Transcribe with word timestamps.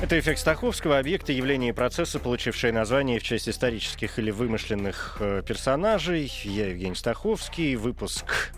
Это 0.00 0.16
эффект 0.16 0.38
Стаховского, 0.38 0.98
объекты 1.00 1.32
явления 1.32 1.70
и 1.70 1.72
процесса, 1.72 2.20
получившие 2.20 2.72
название 2.72 3.18
в 3.18 3.24
честь 3.24 3.48
исторических 3.48 4.20
или 4.20 4.30
вымышленных 4.30 5.16
э, 5.18 5.42
персонажей. 5.44 6.32
Я 6.44 6.68
Евгений 6.68 6.94
Стаховский, 6.94 7.74
выпуск 7.74 8.52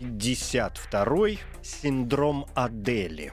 52 0.00 1.16
«Синдром 1.62 2.46
Адели». 2.54 3.32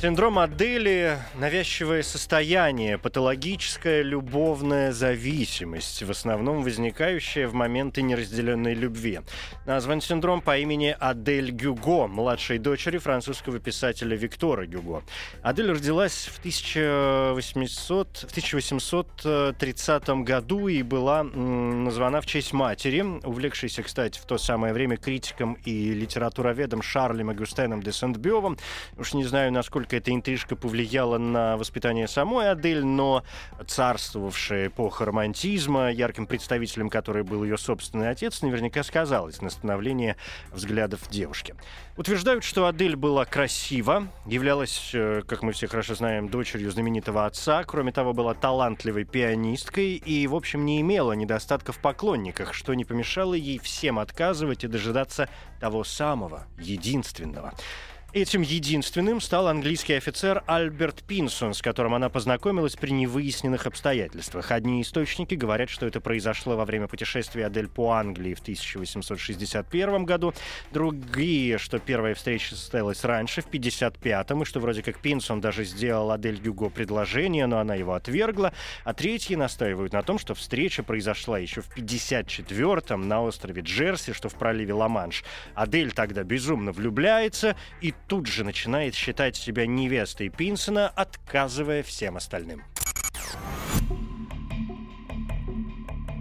Синдром 0.00 0.38
Адели– 0.38 1.18
навязчивое 1.34 2.02
состояние, 2.02 2.96
патологическая 2.96 4.00
любовная 4.00 4.92
зависимость, 4.92 6.02
в 6.02 6.10
основном 6.10 6.62
возникающая 6.62 7.46
в 7.46 7.52
моменты 7.52 8.00
неразделенной 8.00 8.72
любви. 8.72 9.20
Назван 9.66 10.00
синдром 10.00 10.40
по 10.40 10.56
имени 10.56 10.96
Адель 10.98 11.50
Гюго, 11.50 12.06
младшей 12.06 12.56
дочери 12.56 12.96
французского 12.96 13.58
писателя 13.58 14.16
Виктора 14.16 14.64
Гюго. 14.64 15.02
Адель 15.42 15.70
родилась 15.70 16.30
в, 16.32 16.38
1800, 16.38 18.16
в 18.16 18.30
1830 18.30 20.08
году 20.24 20.68
и 20.68 20.82
была 20.82 21.24
названа 21.24 22.22
в 22.22 22.26
честь 22.26 22.54
матери, 22.54 23.02
увлекшейся, 23.02 23.82
кстати, 23.82 24.18
в 24.18 24.24
то 24.24 24.38
самое 24.38 24.72
время 24.72 24.96
критиком 24.96 25.58
и 25.66 25.92
литературоведом 25.92 26.80
Шарлем 26.80 27.28
Агустеном 27.28 27.82
де 27.82 27.92
Сент-Бёвом. 27.92 28.56
Уж 28.96 29.12
не 29.12 29.24
знаю, 29.24 29.52
насколько 29.52 29.89
насколько 29.90 29.96
эта 29.96 30.14
интрижка 30.14 30.56
повлияла 30.56 31.18
на 31.18 31.56
воспитание 31.56 32.06
самой 32.06 32.50
Адель, 32.50 32.84
но 32.84 33.24
царствовавшая 33.66 34.68
эпоха 34.68 35.04
романтизма, 35.04 35.90
ярким 35.90 36.26
представителем 36.26 36.88
которой 36.90 37.24
был 37.24 37.42
ее 37.42 37.58
собственный 37.58 38.10
отец, 38.10 38.42
наверняка 38.42 38.84
сказалось 38.84 39.42
на 39.42 39.50
становление 39.50 40.16
взглядов 40.52 41.00
девушки. 41.10 41.54
Утверждают, 41.96 42.44
что 42.44 42.66
Адель 42.66 42.96
была 42.96 43.24
красива, 43.24 44.08
являлась, 44.26 44.90
э, 44.94 45.22
как 45.26 45.42
мы 45.42 45.52
все 45.52 45.66
хорошо 45.66 45.94
знаем, 45.94 46.28
дочерью 46.28 46.70
знаменитого 46.70 47.26
отца, 47.26 47.64
кроме 47.64 47.92
того, 47.92 48.12
была 48.12 48.34
талантливой 48.34 49.04
пианисткой 49.04 49.96
и, 49.96 50.26
в 50.26 50.34
общем, 50.34 50.64
не 50.64 50.80
имела 50.80 51.12
недостатков 51.12 51.76
в 51.76 51.80
поклонниках, 51.80 52.54
что 52.54 52.74
не 52.74 52.84
помешало 52.84 53.34
ей 53.34 53.58
всем 53.58 53.98
отказывать 53.98 54.64
и 54.64 54.68
дожидаться 54.68 55.28
того 55.60 55.84
самого, 55.84 56.46
единственного. 56.58 57.52
Этим 58.12 58.42
единственным 58.42 59.20
стал 59.20 59.46
английский 59.46 59.92
офицер 59.92 60.42
Альберт 60.48 61.04
Пинсон, 61.04 61.54
с 61.54 61.62
которым 61.62 61.94
она 61.94 62.08
познакомилась 62.08 62.74
при 62.74 62.90
невыясненных 62.90 63.66
обстоятельствах. 63.68 64.50
Одни 64.50 64.82
источники 64.82 65.36
говорят, 65.36 65.70
что 65.70 65.86
это 65.86 66.00
произошло 66.00 66.56
во 66.56 66.64
время 66.64 66.88
путешествия 66.88 67.46
Адель 67.46 67.68
по 67.68 67.92
Англии 67.92 68.34
в 68.34 68.40
1861 68.40 70.04
году. 70.06 70.34
Другие, 70.72 71.58
что 71.58 71.78
первая 71.78 72.16
встреча 72.16 72.56
состоялась 72.56 73.04
раньше, 73.04 73.42
в 73.42 73.46
1955, 73.46 74.42
и 74.42 74.44
что 74.44 74.58
вроде 74.58 74.82
как 74.82 74.98
Пинсон 74.98 75.40
даже 75.40 75.62
сделал 75.62 76.10
Адель 76.10 76.40
Гюго 76.40 76.68
предложение, 76.68 77.46
но 77.46 77.60
она 77.60 77.76
его 77.76 77.94
отвергла. 77.94 78.52
А 78.82 78.92
третьи 78.92 79.36
настаивают 79.36 79.92
на 79.92 80.02
том, 80.02 80.18
что 80.18 80.34
встреча 80.34 80.82
произошла 80.82 81.38
еще 81.38 81.60
в 81.60 81.70
1954 81.70 82.96
на 82.96 83.22
острове 83.22 83.62
Джерси, 83.62 84.12
что 84.14 84.28
в 84.28 84.34
проливе 84.34 84.74
Ла-Манш. 84.74 85.22
Адель 85.54 85.92
тогда 85.92 86.24
безумно 86.24 86.72
влюбляется 86.72 87.54
и 87.80 87.94
тут 88.06 88.26
же 88.26 88.44
начинает 88.44 88.94
считать 88.94 89.36
себя 89.36 89.66
невестой 89.66 90.28
Пинсона, 90.28 90.88
отказывая 90.88 91.82
всем 91.82 92.16
остальным. 92.16 92.62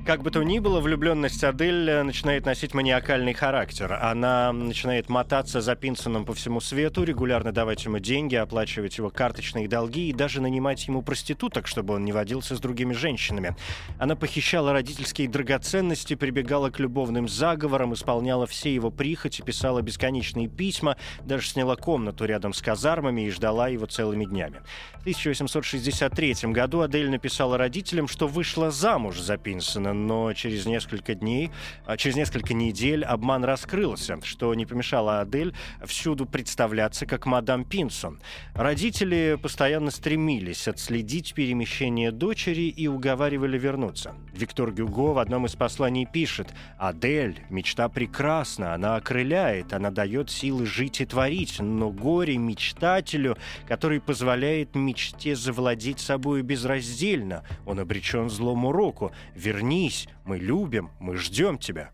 Как 0.09 0.23
бы 0.23 0.31
то 0.31 0.41
ни 0.41 0.57
было, 0.57 0.79
влюбленность 0.79 1.43
Адель 1.43 1.87
э, 1.87 2.01
начинает 2.01 2.43
носить 2.43 2.73
маниакальный 2.73 3.33
характер. 3.33 3.93
Она 3.93 4.51
начинает 4.51 5.07
мотаться 5.07 5.61
за 5.61 5.75
Пинсоном 5.75 6.25
по 6.25 6.33
всему 6.33 6.61
свету, 6.61 7.03
регулярно 7.03 7.51
давать 7.51 7.85
ему 7.85 7.99
деньги, 7.99 8.33
оплачивать 8.33 8.97
его 8.97 9.11
карточные 9.11 9.67
долги 9.67 10.09
и 10.09 10.13
даже 10.13 10.41
нанимать 10.41 10.87
ему 10.87 11.03
проституток, 11.03 11.67
чтобы 11.67 11.93
он 11.93 12.05
не 12.05 12.11
водился 12.11 12.55
с 12.55 12.59
другими 12.59 12.93
женщинами. 12.93 13.55
Она 13.99 14.15
похищала 14.15 14.73
родительские 14.73 15.29
драгоценности, 15.29 16.15
прибегала 16.15 16.71
к 16.71 16.79
любовным 16.79 17.29
заговорам, 17.29 17.93
исполняла 17.93 18.47
все 18.47 18.73
его 18.73 18.89
прихоти, 18.89 19.43
писала 19.43 19.83
бесконечные 19.83 20.47
письма, 20.47 20.97
даже 21.23 21.47
сняла 21.47 21.75
комнату 21.75 22.25
рядом 22.25 22.55
с 22.55 22.63
казармами 22.63 23.27
и 23.27 23.29
ждала 23.29 23.67
его 23.67 23.85
целыми 23.85 24.25
днями. 24.25 24.61
В 24.95 25.01
1863 25.01 26.51
году 26.51 26.81
Адель 26.81 27.11
написала 27.11 27.59
родителям, 27.59 28.07
что 28.07 28.27
вышла 28.27 28.71
замуж 28.71 29.19
за 29.19 29.37
Пинсона, 29.37 29.98
но 29.99 30.33
через 30.33 30.65
несколько 30.65 31.15
дней, 31.15 31.51
а, 31.85 31.97
через 31.97 32.15
несколько 32.15 32.53
недель 32.53 33.05
обман 33.05 33.43
раскрылся, 33.43 34.19
что 34.23 34.53
не 34.53 34.65
помешало 34.65 35.19
Адель 35.19 35.53
всюду 35.85 36.25
представляться 36.25 37.05
как 37.05 37.25
мадам 37.25 37.65
Пинсон. 37.65 38.19
Родители 38.53 39.37
постоянно 39.41 39.91
стремились 39.91 40.67
отследить 40.67 41.33
перемещение 41.33 42.11
дочери 42.11 42.69
и 42.69 42.87
уговаривали 42.87 43.57
вернуться. 43.57 44.15
Виктор 44.33 44.71
Гюго 44.71 45.13
в 45.13 45.19
одном 45.19 45.45
из 45.45 45.55
посланий 45.55 46.05
пишет 46.05 46.49
«Адель, 46.77 47.39
мечта 47.49 47.89
прекрасна, 47.89 48.73
она 48.73 48.95
окрыляет, 48.95 49.73
она 49.73 49.91
дает 49.91 50.29
силы 50.29 50.65
жить 50.65 51.01
и 51.01 51.05
творить, 51.05 51.59
но 51.59 51.91
горе 51.91 52.37
мечтателю, 52.37 53.37
который 53.67 53.99
позволяет 53.99 54.75
мечте 54.75 55.35
завладеть 55.35 55.99
собой 55.99 56.41
безраздельно, 56.41 57.43
он 57.65 57.79
обречен 57.79 58.29
злому 58.29 58.71
року. 58.71 59.11
Вернись 59.35 59.78
Вернись, 59.79 60.09
мы 60.25 60.37
любим, 60.37 60.91
мы 60.99 61.15
ждем 61.15 61.57
тебя. 61.57 61.91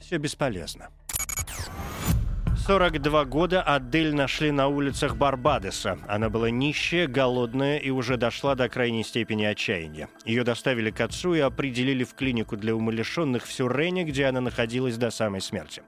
Все 0.00 0.16
бесполезно. 0.16 0.88
42 2.66 3.26
года 3.26 3.62
Адель 3.62 4.12
нашли 4.12 4.50
на 4.50 4.66
улицах 4.66 5.14
Барбадоса. 5.14 6.00
Она 6.08 6.28
была 6.28 6.50
нищая, 6.50 7.06
голодная 7.06 7.78
и 7.78 7.90
уже 7.90 8.16
дошла 8.16 8.56
до 8.56 8.68
крайней 8.68 9.04
степени 9.04 9.44
отчаяния. 9.44 10.08
Ее 10.24 10.42
доставили 10.42 10.90
к 10.90 11.00
отцу 11.00 11.34
и 11.34 11.38
определили 11.38 12.02
в 12.02 12.14
клинику 12.14 12.56
для 12.56 12.74
умалишенных 12.74 13.44
в 13.44 13.52
Сюрене, 13.52 14.02
где 14.02 14.24
она 14.24 14.40
находилась 14.40 14.96
до 14.96 15.12
самой 15.12 15.42
смерти. 15.42 15.84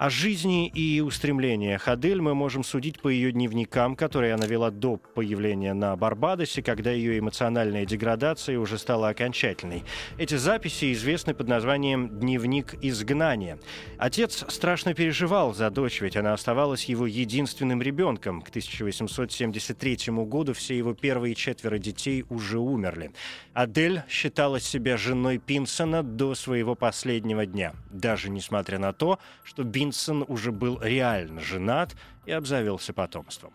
О 0.00 0.08
жизни 0.08 0.66
и 0.68 1.02
устремлениях 1.02 1.86
Адель 1.86 2.22
мы 2.22 2.34
можем 2.34 2.64
судить 2.64 3.02
по 3.02 3.08
ее 3.08 3.32
дневникам, 3.32 3.96
которые 3.96 4.32
она 4.32 4.46
вела 4.46 4.70
до 4.70 4.96
появления 4.96 5.74
на 5.74 5.94
Барбадосе, 5.94 6.62
когда 6.62 6.90
ее 6.90 7.18
эмоциональная 7.18 7.84
деградация 7.84 8.58
уже 8.58 8.78
стала 8.78 9.10
окончательной. 9.10 9.84
Эти 10.16 10.36
записи 10.36 10.94
известны 10.94 11.34
под 11.34 11.48
названием 11.48 12.08
«Дневник 12.08 12.76
изгнания». 12.80 13.58
Отец 13.98 14.42
страшно 14.48 14.94
переживал 14.94 15.52
за 15.52 15.68
дочь, 15.68 16.00
ведь 16.00 16.16
она 16.20 16.32
оставалась 16.32 16.84
его 16.84 17.06
единственным 17.06 17.82
ребенком. 17.82 18.40
К 18.40 18.48
1873 18.48 19.98
году 20.24 20.54
все 20.54 20.78
его 20.78 20.94
первые 20.94 21.34
четверо 21.34 21.78
детей 21.78 22.24
уже 22.30 22.58
умерли. 22.58 23.12
Адель 23.52 24.02
считала 24.08 24.60
себя 24.60 24.96
женой 24.96 25.38
Пинсона 25.38 26.02
до 26.02 26.34
своего 26.34 26.74
последнего 26.74 27.44
дня, 27.44 27.74
даже 27.90 28.30
несмотря 28.30 28.78
на 28.78 28.92
то, 28.92 29.18
что 29.44 29.62
Бин 29.62 29.90
Винсон 29.90 30.24
уже 30.28 30.52
был 30.52 30.78
реально 30.80 31.40
женат 31.40 31.96
и 32.24 32.30
обзавелся 32.30 32.92
потомством. 32.92 33.52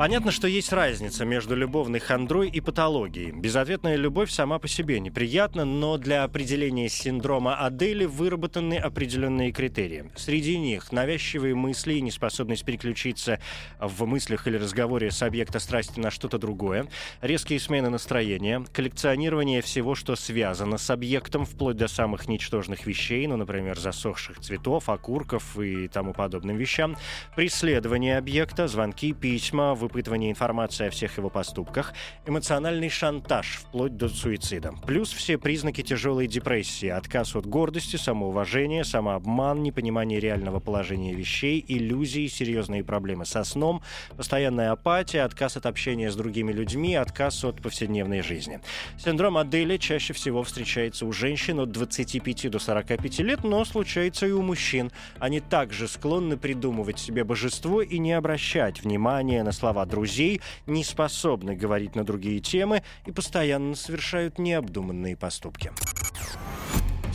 Понятно, 0.00 0.30
что 0.30 0.48
есть 0.48 0.72
разница 0.72 1.26
между 1.26 1.54
любовной 1.54 1.98
хандрой 1.98 2.48
и 2.48 2.62
патологией. 2.62 3.32
Безответная 3.32 3.96
любовь 3.96 4.30
сама 4.30 4.58
по 4.58 4.66
себе 4.66 4.98
неприятна, 4.98 5.66
но 5.66 5.98
для 5.98 6.24
определения 6.24 6.88
синдрома 6.88 7.56
Адели 7.56 8.06
выработаны 8.06 8.78
определенные 8.78 9.52
критерии. 9.52 10.10
Среди 10.16 10.56
них 10.56 10.90
навязчивые 10.90 11.54
мысли 11.54 11.92
и 11.92 12.00
неспособность 12.00 12.64
переключиться 12.64 13.40
в 13.78 14.06
мыслях 14.06 14.46
или 14.46 14.56
разговоре 14.56 15.10
с 15.10 15.22
объекта 15.22 15.58
страсти 15.58 16.00
на 16.00 16.10
что-то 16.10 16.38
другое, 16.38 16.86
резкие 17.20 17.60
смены 17.60 17.90
настроения, 17.90 18.64
коллекционирование 18.72 19.60
всего, 19.60 19.94
что 19.94 20.16
связано 20.16 20.78
с 20.78 20.88
объектом, 20.88 21.44
вплоть 21.44 21.76
до 21.76 21.88
самых 21.88 22.26
ничтожных 22.26 22.86
вещей, 22.86 23.26
ну, 23.26 23.36
например, 23.36 23.78
засохших 23.78 24.40
цветов, 24.40 24.88
окурков 24.88 25.60
и 25.60 25.88
тому 25.88 26.14
подобным 26.14 26.56
вещам, 26.56 26.96
преследование 27.36 28.16
объекта, 28.16 28.66
звонки, 28.66 29.12
письма, 29.12 29.74
выпытывание 29.90 30.30
информации 30.30 30.86
о 30.86 30.90
всех 30.90 31.18
его 31.18 31.30
поступках, 31.30 31.92
эмоциональный 32.26 32.88
шантаж 32.88 33.58
вплоть 33.60 33.96
до 33.96 34.08
суицида. 34.08 34.72
Плюс 34.86 35.12
все 35.12 35.36
признаки 35.36 35.82
тяжелой 35.82 36.28
депрессии, 36.28 36.88
отказ 36.88 37.34
от 37.34 37.46
гордости, 37.46 37.96
самоуважения, 37.96 38.84
самообман, 38.84 39.62
непонимание 39.62 40.20
реального 40.20 40.60
положения 40.60 41.12
вещей, 41.12 41.64
иллюзии, 41.66 42.28
серьезные 42.28 42.84
проблемы 42.84 43.26
со 43.26 43.42
сном, 43.42 43.82
постоянная 44.16 44.70
апатия, 44.70 45.22
отказ 45.22 45.56
от 45.56 45.66
общения 45.66 46.10
с 46.10 46.16
другими 46.16 46.52
людьми, 46.52 46.94
отказ 46.94 47.44
от 47.44 47.60
повседневной 47.60 48.22
жизни. 48.22 48.60
Синдром 48.96 49.36
Аделя 49.36 49.76
чаще 49.78 50.12
всего 50.12 50.42
встречается 50.44 51.04
у 51.04 51.12
женщин 51.12 51.58
от 51.58 51.72
25 51.72 52.50
до 52.50 52.58
45 52.58 53.18
лет, 53.20 53.44
но 53.44 53.64
случается 53.64 54.26
и 54.26 54.30
у 54.30 54.42
мужчин. 54.42 54.92
Они 55.18 55.40
также 55.40 55.88
склонны 55.88 56.36
придумывать 56.36 56.98
себе 56.98 57.24
божество 57.24 57.82
и 57.82 57.98
не 57.98 58.12
обращать 58.12 58.82
внимания 58.82 59.42
на 59.42 59.52
слова 59.52 59.79
друзей, 59.86 60.40
не 60.66 60.84
способны 60.84 61.54
говорить 61.54 61.94
на 61.94 62.04
другие 62.04 62.40
темы 62.40 62.82
и 63.06 63.12
постоянно 63.12 63.74
совершают 63.74 64.38
необдуманные 64.38 65.16
поступки. 65.16 65.72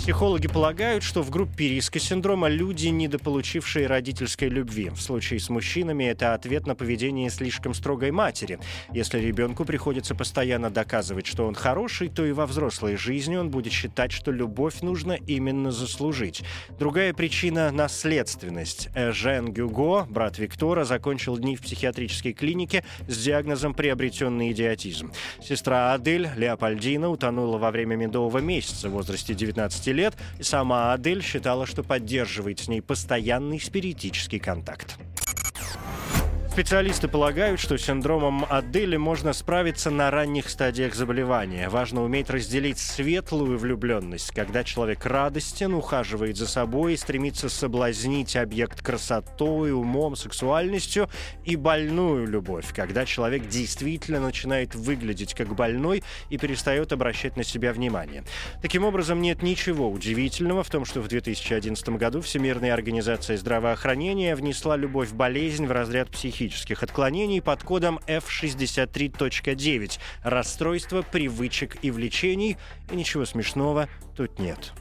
Психологи 0.05 0.47
полагают, 0.47 1.03
что 1.03 1.23
в 1.23 1.31
группе 1.31 1.67
риска 1.67 1.97
синдрома 1.97 2.47
люди, 2.47 2.89
недополучившие 2.89 3.87
родительской 3.87 4.49
любви. 4.49 4.91
В 4.91 5.01
случае 5.01 5.39
с 5.39 5.49
мужчинами 5.49 6.03
это 6.03 6.35
ответ 6.35 6.67
на 6.67 6.75
поведение 6.75 7.31
слишком 7.31 7.73
строгой 7.73 8.11
матери. 8.11 8.59
Если 8.93 9.17
ребенку 9.17 9.65
приходится 9.65 10.13
постоянно 10.13 10.69
доказывать, 10.69 11.25
что 11.25 11.47
он 11.47 11.55
хороший, 11.55 12.09
то 12.09 12.23
и 12.23 12.33
во 12.33 12.45
взрослой 12.45 12.97
жизни 12.97 13.35
он 13.35 13.49
будет 13.49 13.73
считать, 13.73 14.11
что 14.11 14.29
любовь 14.29 14.81
нужно 14.81 15.13
именно 15.13 15.71
заслужить. 15.71 16.43
Другая 16.77 17.11
причина– 17.11 17.71
наследственность. 17.71 18.89
Жен 18.95 19.51
Гюго, 19.51 20.05
брат 20.07 20.37
Виктора, 20.37 20.85
закончил 20.85 21.35
дни 21.39 21.55
в 21.55 21.63
психиатрической 21.63 22.33
клинике 22.33 22.83
с 23.07 23.23
диагнозом 23.23 23.73
приобретенный 23.73 24.51
идиотизм. 24.51 25.11
Сестра 25.43 25.93
Адель, 25.93 26.29
Леопольдина, 26.35 27.09
утонула 27.09 27.57
во 27.57 27.71
время 27.71 27.95
медового 27.95 28.37
месяца 28.37 28.87
в 28.87 28.91
возрасте 28.91 29.33
19 29.33 29.87
лет, 29.87 29.94
и 30.39 30.44
сама 30.44 30.94
Адель 30.94 31.24
считала, 31.24 31.65
что 31.65 31.83
поддерживает 31.83 32.59
с 32.59 32.68
ней 32.68 32.81
постоянный 32.81 33.59
спиритический 33.59 34.39
контакт. 34.39 34.97
Специалисты 36.55 37.09
полагают, 37.09 37.59
что 37.59 37.77
синдромом 37.77 38.45
Адели 38.49 38.95
можно 38.95 39.33
справиться 39.33 39.91
на 39.91 40.09
ранних 40.09 40.49
стадиях 40.49 40.95
заболевания. 40.95 41.67
Важно 41.67 42.01
уметь 42.01 42.29
разделить 42.29 42.77
светлую 42.77 43.57
влюбленность, 43.57 44.31
когда 44.31 44.63
человек 44.63 45.05
радостен, 45.05 45.73
ухаживает 45.73 46.37
за 46.37 46.47
собой 46.47 46.93
и 46.93 46.97
стремится 46.97 47.49
соблазнить 47.49 48.37
объект 48.37 48.81
красотой, 48.81 49.73
умом, 49.73 50.15
сексуальностью, 50.15 51.09
и 51.43 51.57
больную 51.57 52.25
любовь, 52.25 52.73
когда 52.73 53.05
человек 53.05 53.49
действительно 53.49 54.21
начинает 54.21 54.75
выглядеть 54.75 55.33
как 55.33 55.53
больной 55.55 56.03
и 56.29 56.37
перестает 56.37 56.93
обращать 56.93 57.35
на 57.35 57.43
себя 57.43 57.73
внимание. 57.73 58.23
Таким 58.61 58.85
образом, 58.85 59.21
нет 59.21 59.43
ничего 59.43 59.91
удивительного 59.91 60.63
в 60.63 60.69
том, 60.69 60.85
что 60.85 61.01
в 61.01 61.09
2011 61.09 61.89
году 61.89 62.21
Всемирная 62.21 62.73
организация 62.73 63.35
здравоохранения 63.35 64.37
внесла 64.37 64.77
любовь-болезнь 64.77 65.65
в 65.65 65.71
разряд 65.73 66.07
психических 66.07 66.44
психических 66.45 66.83
отклонений 66.83 67.42
под 67.42 67.63
кодом 67.63 68.00
F63.9– 68.07 70.00
расстройство 70.24 71.01
привычек 71.01 71.77
и 71.81 71.92
влечений, 71.92 72.57
и 72.92 72.95
ничего 72.95 73.25
смешного 73.25 73.89
тут 74.15 74.39
нет. 74.39 74.74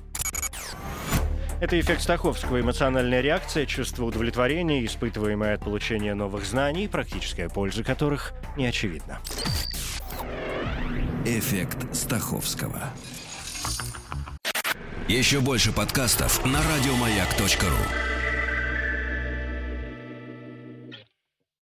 Это 1.61 1.81
эффект 1.81 2.03
Стаховского, 2.03 2.61
эмоциональная 2.61 3.21
реакция, 3.21 3.65
чувство 3.65 4.05
удовлетворения, 4.05 4.85
испытываемое 4.85 5.55
от 5.55 5.65
получения 5.65 6.15
новых 6.15 6.45
знаний, 6.45 6.89
практическая 6.89 7.49
польза 7.49 7.83
которых 7.83 8.35
не 8.57 8.67
очевидна. 8.67 9.21
Эффект 11.25 11.95
Стаховского. 11.95 12.91
Еще 15.09 15.41
больше 15.41 15.73
подкастов 15.73 16.45
на 16.45 16.61
радиомаяк.ру 16.61 18.14